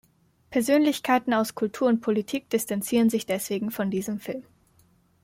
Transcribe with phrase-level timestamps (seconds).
[0.49, 4.43] Persönlichkeiten aus Kultur und Politik distanzierten sich deswegen von diesem Film.